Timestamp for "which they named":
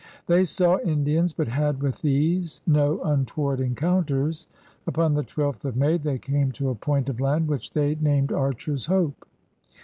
7.47-8.31